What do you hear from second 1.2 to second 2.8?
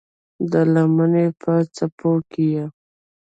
په څپو کې یې